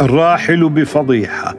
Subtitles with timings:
[0.00, 1.54] الراحل بفضيحة.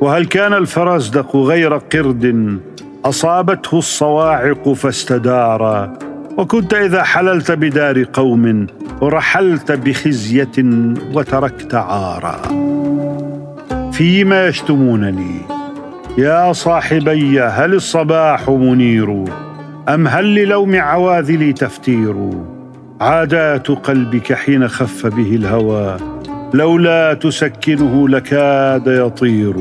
[0.00, 2.58] وهل كان الفرزدق غير قرد؟
[3.04, 5.92] أصابته الصواعق فاستدار.
[6.36, 8.66] وكنت إذا حللت بدار قوم
[9.00, 10.52] ورحلت بخزية
[11.14, 12.40] وتركت عارا.
[13.92, 15.40] فيما يشتمونني
[16.18, 19.24] يا صاحبي هل الصباح منير؟
[19.88, 22.30] أم هل للوم عواذلي تفتير؟
[23.00, 25.96] عادات قلبك حين خف به الهوى.
[26.54, 29.54] لولا تسكنه لكاد يطير.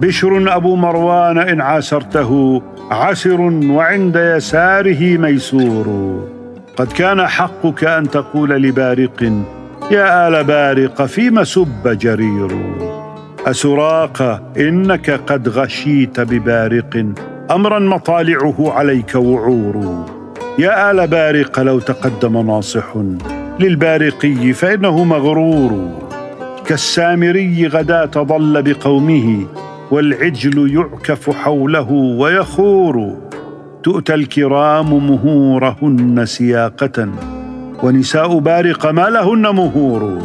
[0.00, 3.40] بشر أبو مروان إن عاسرته عسر
[3.70, 5.88] وعند يساره ميسور.
[6.76, 9.32] قد كان حقك أن تقول لبارق
[9.90, 12.48] يا آل بارق فيم سب جرير؟
[13.46, 17.04] أسراق إنك قد غشيت ببارق
[17.50, 20.04] أمرا مطالعه عليك وعور.
[20.58, 22.94] يا آل بارق لو تقدم ناصح.
[23.60, 25.90] للبارقي فإنه مغرور.
[26.66, 29.46] كالسامري غداة ضل بقومه
[29.90, 33.16] والعجل يعكف حوله ويخور.
[33.82, 37.08] تؤتى الكرام مهورهن سياقة
[37.82, 40.18] ونساء بارق ما لهن مهور.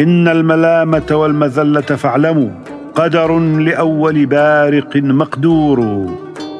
[0.00, 2.50] إن الملامة والمذلة فاعلموا
[2.94, 6.10] قدر لأول بارق مقدور.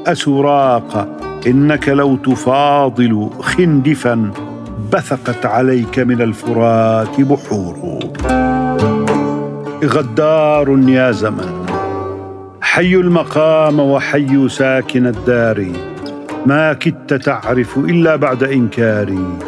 [0.07, 4.31] أسراق إنك لو تفاضل خندفا
[4.93, 7.99] بثقت عليك من الفرات بحور
[9.85, 11.67] غدار يا زمن
[12.61, 15.67] حي المقام وحي ساكن الدار.
[16.47, 19.39] ما كدت تعرف إلا بعد إنكاري.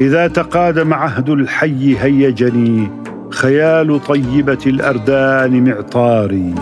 [0.00, 2.90] إذا تقادم عهد الحي هيجني
[3.30, 6.54] خيال طيبة الأردان معطاري.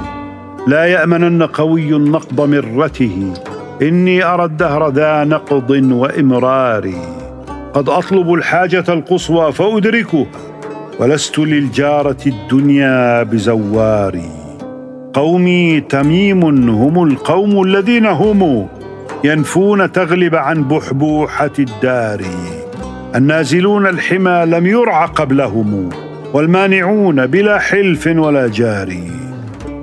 [0.66, 3.32] لا يأمنن قوي نقض مرته.
[3.82, 6.90] إني أرى الدهر ذا نقض وامرار
[7.74, 10.26] قد أطلب الحاجة القصوى فادركها
[11.00, 14.30] ولست للجارة الدنيا بزواري.
[15.14, 18.68] قومي تميم هم القوم الذين هم
[19.24, 22.24] ينفون تغلب عن بحبوحة الدار.
[23.14, 25.90] النازلون الحمى لم يرع قبلهم
[26.32, 29.10] والمانعون بلا حلف ولا جاري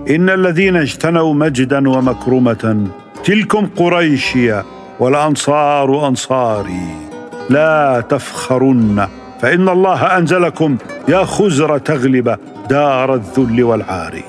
[0.09, 2.88] إن الذين اجتنوا مجدا ومكرمة
[3.24, 4.64] تلكم قريشيا
[5.00, 7.05] والأنصار أنصاري.
[7.50, 9.08] لا تفخرن
[9.42, 12.38] فإن الله أنزلكم يا خزر تغلب
[12.70, 14.22] دار الذل والعار.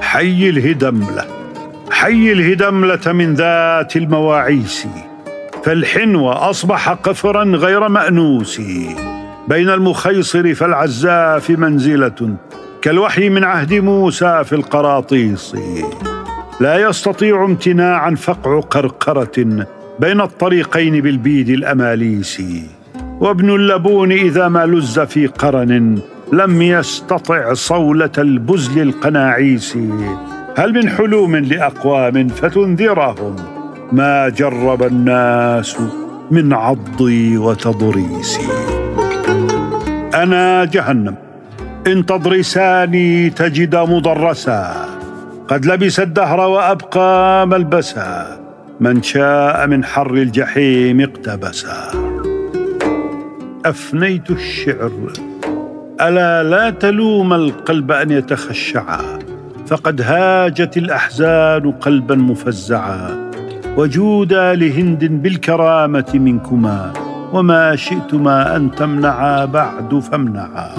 [0.00, 1.24] حي الهدملة
[1.90, 4.86] حي الهدملة من ذات المواعيس
[5.64, 8.60] فالحنو أصبح قفرا غير مأنوس.
[9.48, 12.36] بين المخيصر فالعزاف منزلة
[12.82, 15.56] كالوحي من عهد موسى في القراطيس.
[16.60, 19.66] لا يستطيع امتناعا فقع قرقرة
[20.00, 22.42] بين الطريقين بالبيد الأماليس.
[23.20, 25.98] وابن اللبون إذا ما لز في قرن
[26.32, 29.78] لم يستطع صولة البزل القناعيس.
[30.56, 33.36] هل من حلوم لأقوام فتنذرهم؟
[33.92, 35.76] ما جرب الناس
[36.30, 38.48] من عضي وتضريسي
[40.14, 41.14] أنا جهنم.
[41.86, 44.88] إن تضرساني تجد مضرسا.
[45.48, 48.41] قد لبس الدهر وأبقى ملبسا.
[48.82, 51.90] من شاء من حر الجحيم اقتبسا
[53.64, 55.12] أفنيت الشعر
[56.00, 59.18] ألا لا تلوم القلب أن يتخشعا
[59.66, 63.30] فقد هاجت الأحزان قلبا مفزعا.
[63.76, 66.92] وجودا لهند بالكرامة منكما
[67.32, 70.70] وما شئتما أن تمنعا بعد فامنعا.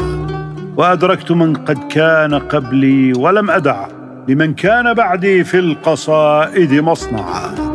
[0.78, 3.88] وأدركت من قد كان قبلي ولم أدع
[4.28, 7.73] لمن كان بعدي في القصائد مصنعا.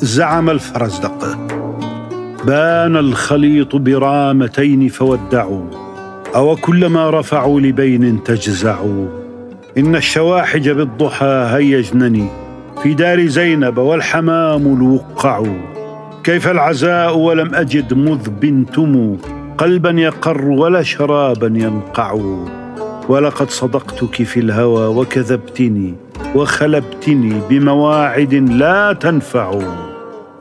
[0.00, 1.38] زعم الفرزدق.
[2.44, 5.64] بان الخليط برامتين فودعوا
[6.34, 9.06] أو كلما رفعوا لبين تجزعوا.
[9.78, 12.28] إن الشواحج بالضحى هيجنني
[12.82, 15.42] في دار زينب والحمام الوقع
[16.24, 19.16] كيف العزاء ولم أجد مذ بنتم
[19.58, 22.18] قلبا يقر ولا شرابا ينقع.
[23.08, 25.94] ولقد صدقتك في الهوى وكذبتني
[26.34, 29.60] وخلبتني بمواعد لا تنفع.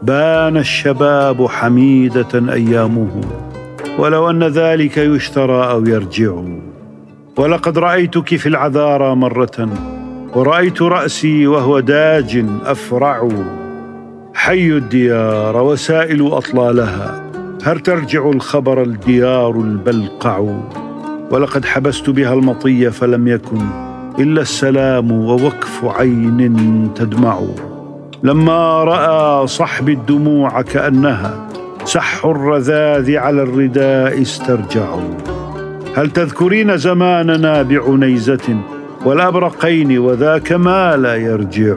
[0.01, 3.21] بان الشباب حميدة أيامه
[3.99, 6.33] ولو أن ذلك يشترى أو يرجع.
[7.37, 9.69] ولقد رأيتك في العذارى مرة
[10.35, 13.29] ورأيت رأسي وهو داج أفرع.
[14.33, 17.23] حي الديار وسائل أطلالها
[17.63, 20.39] هل ترجع الخبر الديار البلقع؟
[21.31, 23.61] ولقد حبست بها المطية فلم يكن
[24.19, 27.39] إلا السلام ووقف عين تدمع.
[28.23, 31.47] لما رأى صحب الدموع كأنها
[31.85, 35.13] سح الرذاذ على الرداء استرجعوا.
[35.95, 38.57] هل تذكرين زماننا بعنيزة
[39.05, 41.75] والأبرقين وذاك ما لا يرجع؟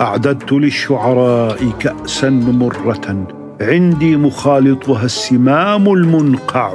[0.00, 3.26] أعددت للشعراء كأسا مرة
[3.60, 6.74] عندي مخالطها السمام المنقع.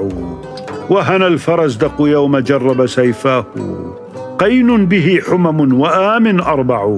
[0.89, 3.45] وهنا الفرزدق يوم جرب سيفاه.
[4.39, 6.97] قين به حمم وآم أربع.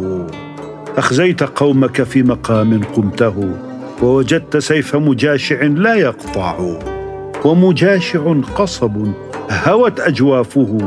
[0.97, 3.49] أخزيت قومك في مقام قمته
[4.01, 6.55] ووجدت سيف مجاشع لا يقطع.
[7.45, 9.07] ومجاشع قصب
[9.51, 10.77] هوت أجوافه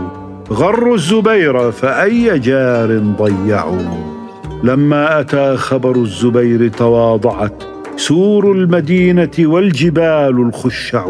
[0.50, 4.20] غروا الزبير فأي جار ضيعوا.
[4.64, 7.62] لما أتى خبر الزبير تواضعت
[7.96, 11.06] سور المدينة والجبال الخشع.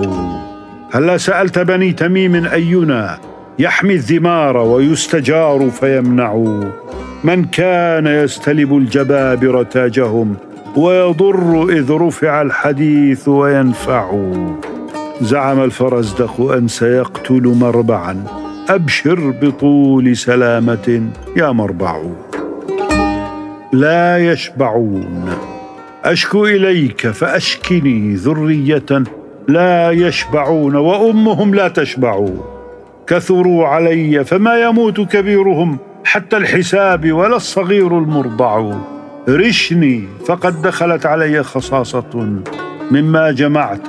[0.92, 6.34] هلا سألت بني تميم أينا؟ يحمي الذمار ويستجار فيمنع.
[7.24, 10.36] من كان يستلب الجبابرة تاجهم
[10.76, 14.32] ويضر إذ رفع الحديث وينفع.
[15.20, 18.24] زعم الفرزدق أن سيقتل مربعا.
[18.68, 22.02] أبشر بطول سلامة يا مربع.
[23.72, 25.30] لا يشبعون.
[26.04, 29.04] أشكو إليك فأشكني ذرية
[29.48, 32.26] لا يشبعون وأمهم لا تشبع.
[33.10, 38.74] كثروا علي فما يموت كبيرهم حتى الحساب ولا الصغير المرضع
[39.28, 42.40] رشني فقد دخلت علي خصاصة
[42.90, 43.88] مما جمعت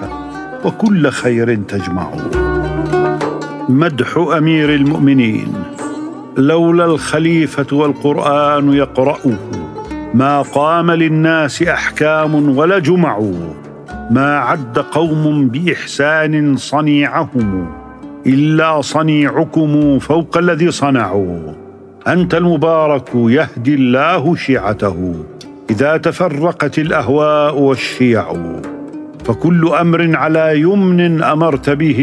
[0.65, 2.09] وكل خير تجمع.
[3.69, 5.53] مدح أمير المؤمنين
[6.37, 9.37] لولا الخليفة والقرآن يقرأه.
[10.13, 13.19] ما قام للناس أحكام ولا جمع.
[14.11, 17.80] ما عد قوم بإحسان صنيعهم.
[18.27, 21.39] إلا صنيعكم فوق الذي صنعوا.
[22.07, 25.15] أنت المبارك يهدي الله شيعته.
[25.69, 28.33] إذا تفرقت الأهواء والشيع.
[29.25, 31.99] فكل أمر على يمن أمرت به.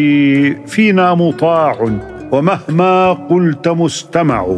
[0.66, 1.76] فينا مطاع
[2.32, 4.56] ومهما قلت مستمع.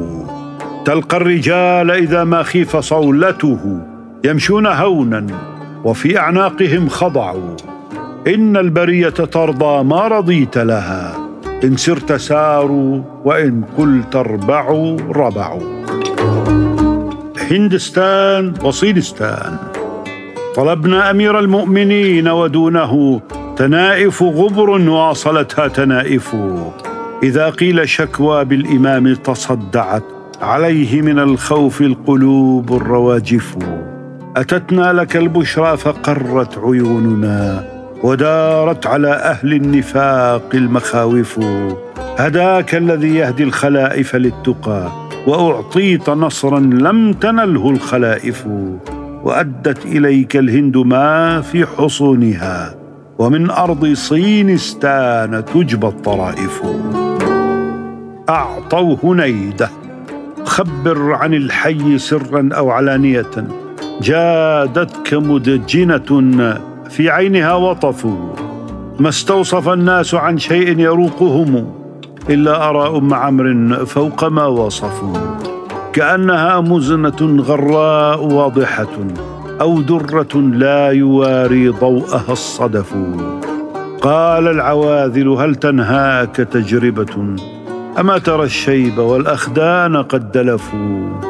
[0.84, 3.80] تلقى الرجال إذا ما خيف صولته.
[4.24, 5.26] يمشون هونا
[5.84, 7.34] وفي أعناقهم خضع.
[8.26, 11.19] إن البرية ترضى ما رضيت لها.
[11.64, 15.84] إن سرت ساروا وإن قلت اربعوا ربعوا.
[17.50, 19.56] هندستان وصينستان.
[20.56, 23.20] طلبنا أمير المؤمنين ودونه.
[23.56, 26.36] تنائف غبر واصلتها تنائف.
[27.22, 30.02] إذا قيل شكوى بالإمام تصدعت
[30.42, 33.56] عليه من الخوف القلوب الرواجف.
[34.36, 37.79] أتتنا لك البشرى فقرت عيوننا.
[38.02, 41.40] ودارت على أهل النفاق المخاوف.
[42.18, 44.92] هداك الذي يهدي الخلائف للتقى
[45.26, 48.46] وأعطيت نصرا لم تنله الخلائف.
[49.24, 52.74] وأدت إليك الهند ما في حصونها
[53.18, 56.62] ومن أرض صينستان تجبى الطرائف.
[58.28, 59.70] أعطوا هنيدة
[60.44, 63.48] خبر عن الحي سرا أو علانية.
[64.02, 66.40] جادتك مدجنة
[66.90, 68.06] في عينها وطف
[68.98, 71.72] ما استوصف الناس عن شيء يروقهم
[72.30, 75.16] إلا ارى أم عمرو فوق ما وصفوا.
[75.92, 78.96] كأنها مزنة غراء واضحة
[79.60, 82.94] أو درة لا يواري ضوءها الصدف.
[84.00, 87.36] قال العواذل هل تنهاك تجربة؟
[88.00, 91.20] أما ترى الشيب والأخدان قد دلفوا.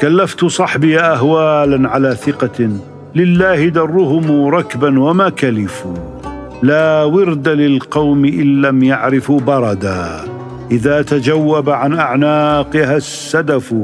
[0.00, 2.70] كلفت صحبي اهوالا على ثقة
[3.14, 5.94] لله درهم ركبا وما كلفوا.
[6.62, 10.20] لا ورد للقوم إن لم يعرفوا بردا.
[10.70, 13.74] إذا تجوب عن أعناقها السدف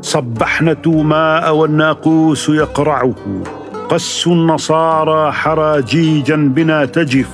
[0.00, 3.14] صبحنا توماء والناقوس يقرعه.
[3.88, 7.28] قس النصارى حراجيجا بنا تجف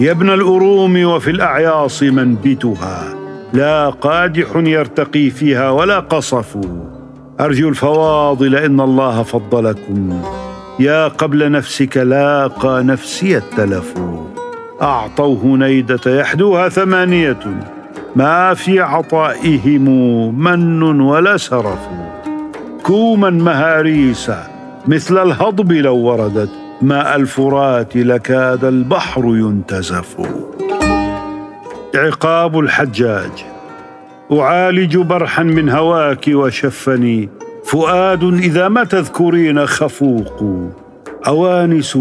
[0.00, 3.04] يا ابن الأروم وفي الأعياص منبتها.
[3.52, 6.58] لا قادح يرتقي فيها ولا قصف
[7.40, 10.22] أرجو الفواضل إن الله فضلكم.
[10.80, 13.94] يا قبل نفسك لاقى نفسي التلف
[14.82, 17.38] أعطوا هنيدة يحدوها ثمانية.
[18.16, 19.84] ما في عطائهم
[20.44, 21.78] من ولا سرف.
[22.82, 24.46] كوما مهاريسا
[24.86, 26.50] مثل الهضب لو وردت.
[26.82, 30.16] ماء الفرات لكاد البحر ينتزف.
[31.94, 33.44] عقاب الحجاج.
[34.32, 37.28] أعالج برحا من هواك وشفني.
[37.64, 40.44] فؤاد إذا ما تذكرين خفوق.
[41.26, 41.98] أوانس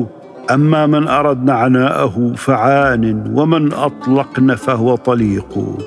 [0.51, 5.77] أما من أردن عناءه فعان ومن أطلقن فهو طليق.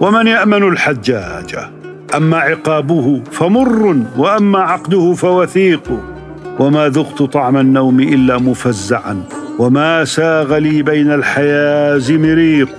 [0.00, 1.56] ومن يأمن الحجاج
[2.16, 6.00] أما عقابه فمر وأما عقده فوثيق.
[6.58, 9.22] وما ذقت طعم النوم إلا مفزعا
[9.58, 12.76] وما ساغ لي بين الحياز مريق.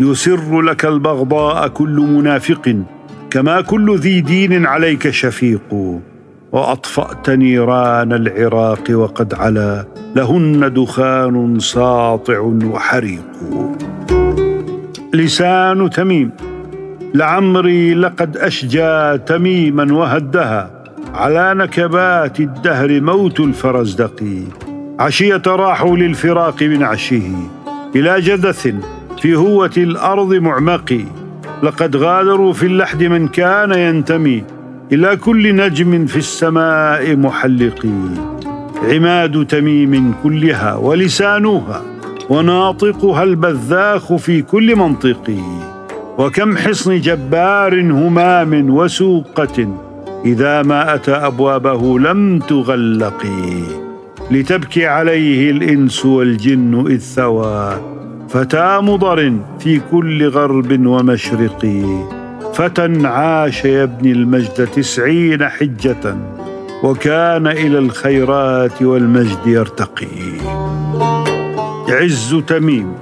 [0.00, 2.82] يسر لك البغضاء كل منافق.
[3.30, 6.00] كما كل ذي دين عليك شفيق.
[6.52, 9.84] واطفات نيران العراق وقد علا.
[10.16, 13.22] لهن دخان ساطع وحريق.
[15.14, 16.30] لسان تميم.
[17.14, 20.84] لعمري لقد أشجى تميما وهدها.
[21.14, 24.44] على نكبات الدهر موت الفرزدق.
[24.98, 27.32] عشية راحوا للفراق من عشه
[27.96, 28.74] إلى جدث
[29.22, 31.04] في هوة الأرض معمق
[31.62, 34.44] لقد غادروا في اللحد من كان ينتمي
[34.92, 37.86] إلى كل نجم في السماء محلق
[38.82, 41.82] عماد تميم كلها ولسانها
[42.30, 45.30] وناطقها البذاخ في كل منطق.
[46.18, 49.68] وكم حصن جبار همام وسوقة
[50.24, 53.26] إذا ما أتى أبوابه لم تغلق.
[54.30, 57.99] لتبكي عليه الإنس والجن إذ ثوى
[58.32, 61.66] فتى مضر في كل غرب ومشرق.
[62.54, 66.16] فتى عاش يبني المجد تسعين حجة
[66.82, 70.06] وكان إلى الخيرات والمجد يرتقي.
[71.88, 72.92] عز تميم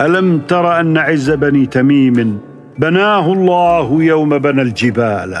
[0.00, 2.38] ألم تر أن عز بني تميم
[2.78, 5.34] بناه الله يوم بنى الجبال؟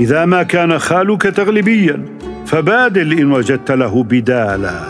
[0.00, 2.04] إذا ما كان خالك تغلبيا
[2.46, 4.80] فبادل إن وجدت له بدالا.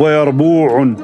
[0.00, 0.94] ويربوع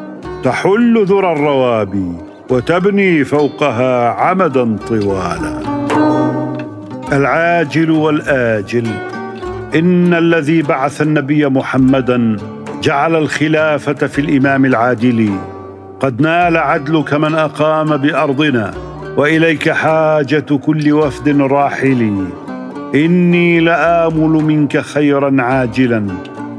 [0.43, 2.13] تحل ذرى الروابي
[2.51, 5.61] وتبني فوقها عمدا طوالا.
[7.13, 8.87] العاجل والآجل
[9.75, 12.37] إن الذي بعث النبي محمدا
[12.83, 15.31] جعل الخلافة في الإمام العادل.
[16.01, 18.75] قد نال عدلك من أقام بأرضنا
[19.17, 22.25] وإليك حاجة كل وفد راحل.
[22.95, 26.07] إني لآمل منك خيرا عاجلا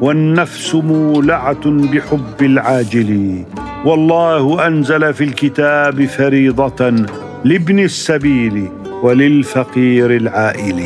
[0.02, 3.44] والنفس مولعة بحب العاجل.
[3.86, 7.06] والله أنزل في الكتاب فريضة
[7.44, 8.70] لابن السبيل
[9.04, 10.84] وللفقير العائل.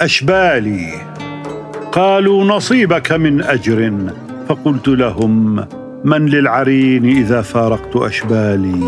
[0.00, 0.88] أشبالي
[1.92, 3.92] قالوا نصيبك من أجر
[4.48, 5.64] فقلت لهم
[6.04, 8.80] من للعرين إذا فارقت أشبالي؟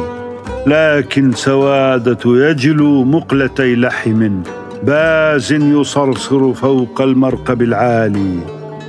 [0.66, 4.42] لكن سوادة يجلو مقلتي لحم
[4.82, 8.38] باز يصرصر فوق المرقب العالي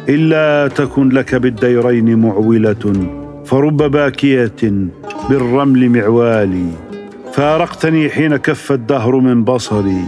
[0.09, 3.24] إلا تكن لك بالديرين معولة.
[3.45, 4.51] فرب باكيه
[5.29, 6.69] بالرمل معوالي.
[7.33, 10.01] فارقتني حين كف الدهر من بصري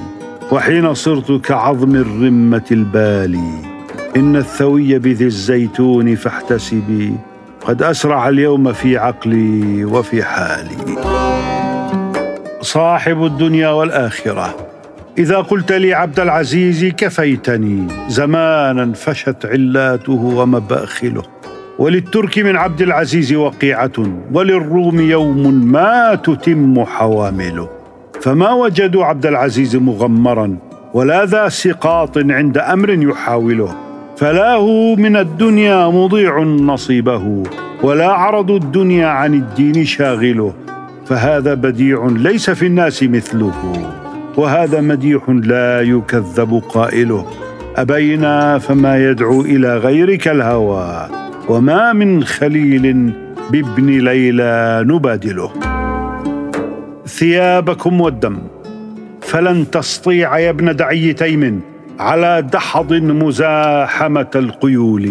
[0.51, 3.51] وحين صرت كعظم الرمة البالي.
[4.15, 7.13] إن الثوي بذي الزيتون فاحتسبي
[7.61, 10.97] قد أسرع اليوم في عقلي وفي حالي.
[12.61, 14.55] صاحب الدنيا والآخرة
[15.17, 17.87] إذا قلت لي عبد العزيز كفيتني.
[18.07, 21.36] زمانا فشت علاته ومباخله.
[21.79, 23.91] وللترك من عبد العزيز وقيعة
[24.33, 27.69] وللروم يوم ما تتم حوامله.
[28.21, 30.57] فما وجدوا عبد العزيز مغمرا
[30.93, 33.75] ولا ذا سقاط عند أمر يحاوله.
[34.17, 37.43] فلا هو من الدنيا مضيع نصيبه
[37.83, 40.53] ولا عرض الدنيا عن الدين شاغله.
[41.05, 43.53] فهذا بديع ليس في الناس مثله
[44.37, 47.25] وهذا مديح لا يكذب قائله.
[47.75, 51.07] أبينا فما يدعو إلى غيرك الهوى.
[51.49, 53.11] وما من خليل
[53.51, 55.51] بابن ليلى نبادله.
[57.05, 58.37] ثيابكم والدم
[59.21, 61.61] فلن تستطيع يا ابن دعي تيم
[61.99, 65.09] على دحض مزاحمة القيول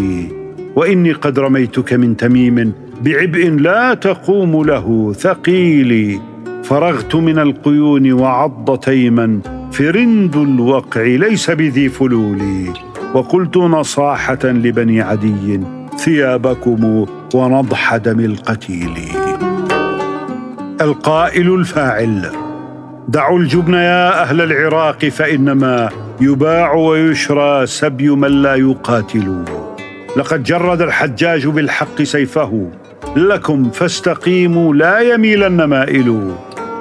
[0.76, 6.20] وإني قد رميتك من تميم بعبء لا تقوم له ثقيلي
[6.64, 9.40] فرغت من القيون وعض تيما
[9.72, 12.42] فرند الوقع ليس بذي فلول.
[13.14, 15.60] وقلت نصاحة لبني عدي
[15.98, 18.94] ثيابكم ونضح دم القتيل.
[20.80, 22.30] القائل الفاعل
[23.08, 25.88] دعوا الجبن يا أهل العراق فإنما
[26.20, 29.44] يباع ويشرى سبي من لا يقاتل.
[30.16, 32.70] لقد جرد الحجاج بالحق سيفه.
[33.16, 36.30] لكم فاستقيموا لا يميلن مائل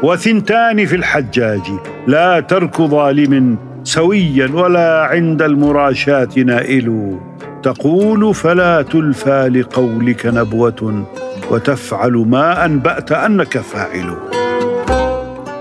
[0.03, 1.62] وثنتان في الحجاج
[2.07, 7.17] لا ترك ظالم سويا ولا عند المراشاة نائل.
[7.65, 11.05] تقول فلا تلفى لقولك نبوة
[11.51, 14.15] وتفعل ما أنبأت أنك فاعل.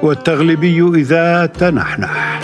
[0.03, 2.41] والتغلبي إذا تنحنح.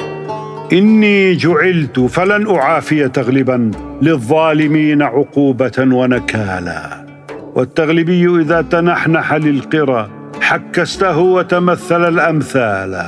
[0.73, 3.71] إني جعلت فلن أعافي تغلبا
[4.02, 7.07] للظالمين عقوبة ونكالا.
[7.55, 13.02] والتغلبي إذا تنحنح للقرى حكسته وتمثل الامثال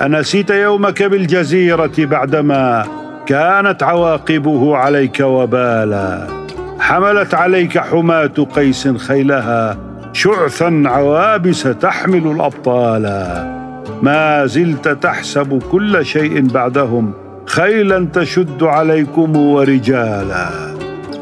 [0.00, 2.84] أنسيت يومك بالجزيرة بعدما
[3.28, 6.26] كانت عواقبه عليك وبالا.
[6.80, 9.76] حملت عليك حماة قيس خيلها.
[10.12, 13.02] شعثا عوابس تحمل الأبطال.
[14.02, 17.12] ما زلت تحسب كل شيء بعدهم.
[17.46, 20.48] خيلا تشد عليكم ورجالا.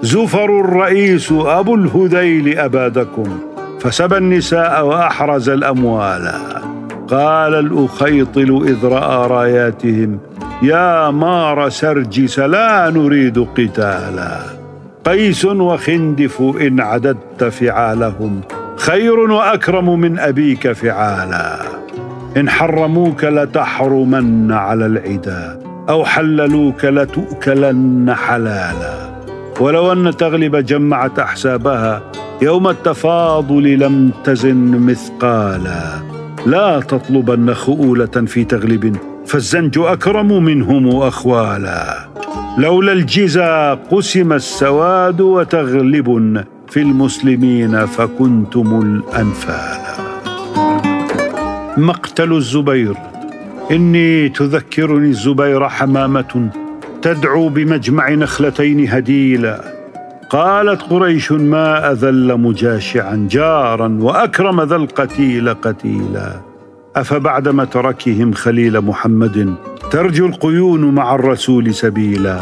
[0.03, 3.39] زفر الرئيس أبو الهذيل أبادكم.
[3.81, 6.33] فسبى النساء وأحرز الأموال.
[7.09, 10.19] قال الأخيطل إذ رأى راياتهم.
[10.63, 14.39] يا مار سرجس لا نريد قتالا.
[15.05, 18.41] قيس وخندف إن عددت فعالهم
[18.77, 21.59] خير وأكرم من أبيك فعالا.
[22.37, 28.95] إن حرموك لتحرمن على العدا أو حللوك لتؤكلن حلالا.
[29.61, 32.03] ولو أن تغلب جمعت أحسابها
[32.43, 35.83] يوم التفاضل لم تزن مثقالا.
[36.47, 38.97] لا تطلبن خؤولة في تغلب
[39.27, 42.09] فالزنج أكرم منهم أخوالا.
[42.59, 49.81] لولا الجزا قسم السواد وتغلب في المسلمين فكنتم الأنفال.
[51.77, 52.95] مقتل الزبير.
[53.71, 56.51] إني تذكرني الزبير حمامة
[57.03, 59.61] تدعو بمجمع نخلتين هديلا.
[60.31, 66.56] قالت قريش ما أذل مجاشعا جارا وأكرم ذا القتيل قتيلا.
[66.97, 69.55] افبعد متركهم خليل محمد
[69.91, 72.41] ترجو القيون مع الرسول سبيلا.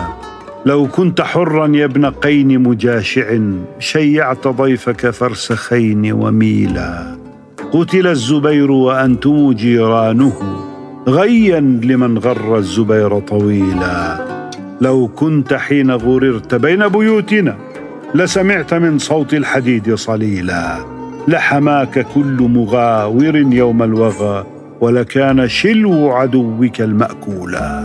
[0.67, 3.39] لو كنت حرا يا ابن قين مجاشع
[3.79, 7.17] شيعت ضيفك فرسخين وميلا.
[7.73, 10.61] قتل الزبير وأنتم جيرانه
[11.09, 14.25] غيا لمن غر الزبير طويلا.
[14.81, 17.57] لو كنت حين غررت بين بيوتنا
[18.15, 20.94] لسمعت من صوت الحديد صليلا.
[21.29, 24.47] لحماك كل مغاور يوم الوغى
[24.81, 27.85] ولكان شلو عدوك المأكولا.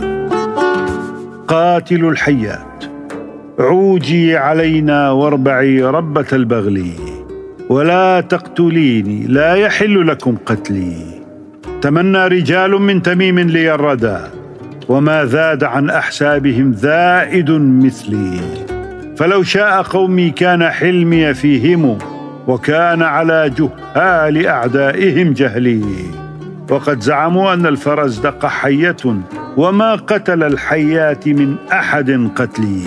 [1.48, 2.84] قاتل الحيات
[3.58, 6.86] عوجي علينا واربعي ربة البغل
[7.68, 10.96] ولا تقتليني لا يحل لكم قتلي.
[11.82, 14.18] تمنى رجال من تميم لي الردى
[14.88, 18.40] وما زاد عن أحسابهم زائد مثلي.
[19.16, 21.98] فلو شاء قومي كان حلمي فيهم
[22.50, 25.84] وكان على جهال أعدائهم جهلي.
[26.70, 28.96] وقد زعموا أن الفرزدق حية
[29.56, 32.82] وما قتل الحيات من أحد قتلي.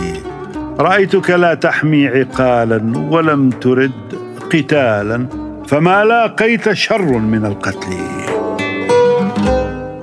[0.79, 3.91] رأيتك لا تحمي عقالا ولم ترد
[4.53, 5.25] قتالا
[5.67, 7.93] فما لاقيت شر من القتل.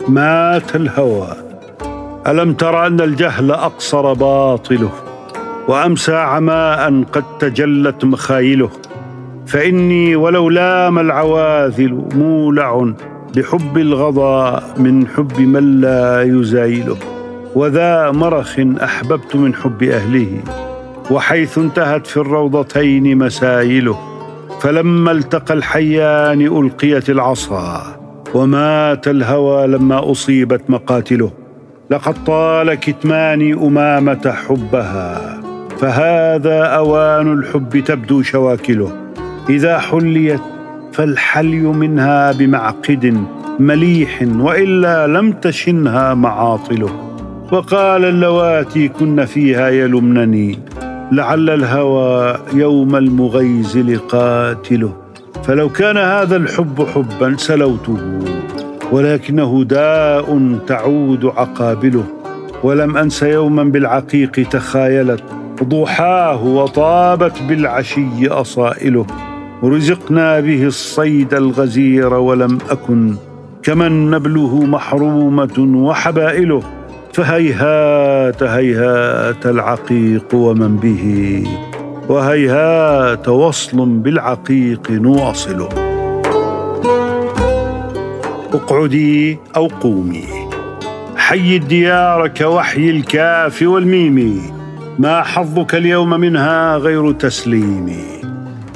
[0.09, 1.37] مات الهوى.
[2.27, 4.92] ألم تر أن الجهل أقصر باطله؟
[5.68, 8.70] وأمسى عماء قد تجلت مخايله.
[9.50, 12.92] فإني ولو لام العواذل مولع
[13.36, 16.96] بحب الغضا من حب من لا يزايله
[17.54, 20.40] وذا مرخ أحببت من حب أهله
[21.10, 23.98] وحيث انتهت في الروضتين مسايله
[24.60, 27.82] فلما التقى الحيان ألقيت العصا
[28.34, 31.30] ومات الهوى لما أصيبت مقاتله
[31.90, 35.40] لقد طال كتمان أمامة حبها
[35.78, 38.99] فهذا أوان الحب تبدو شواكله.
[39.50, 40.40] إذا حليت
[40.92, 43.24] فالحلي منها بمعقد
[43.58, 46.90] مليح وإلا لم تشنها معاطله.
[47.52, 50.58] وقال اللواتي كن فيها يلمنني
[51.12, 54.92] لعل الهوى يوم المغيزل قاتله
[55.44, 57.98] فلو كان هذا الحب حبا سلوته
[58.92, 62.04] ولكنه داء تعود عقابله.
[62.62, 65.22] ولم أنس يوما بالعقيق تخايلت
[65.64, 69.06] ضحاه وطابت بالعشي أصائله.
[69.64, 73.14] رزقنا به الصيد الغزير ولم أكن
[73.62, 76.62] كمن نبله محرومة وحبائله
[77.12, 81.44] فهيهات هيهات العقيق ومن به
[82.09, 85.68] وهيهات وصل بالعقيق نواصله.
[88.53, 90.25] اقعدي أو قومي
[91.16, 94.42] حي الديار كوحي الكاف والميم
[94.99, 98.20] ما حظك اليوم منها غير تسليمي.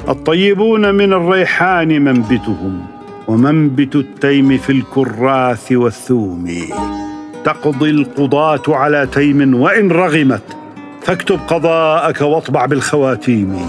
[0.09, 2.85] الطيبون من الريحان منبتهم
[3.27, 6.51] ومنبت التيم في الكراث والثوم.
[7.43, 10.57] تقضي القضاة على تيم وإن رغمت
[11.01, 13.59] فاكتب قضاءك واطبع بالخواتيم.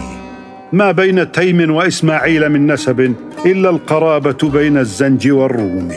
[0.72, 3.14] ما بين تيم وإسماعيل من نسب
[3.46, 5.90] إلا القرابة بين الزنج والروم.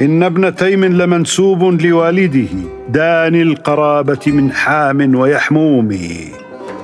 [0.00, 2.48] إن ابن تيم لمنسوب لوالده
[2.88, 5.98] داني القرابة من حام ويحموم.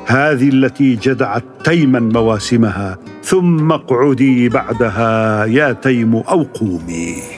[0.07, 7.36] هذه التي جدعت تيما مواسمها ثم اقعدي بعدها يا تيم أو قومي.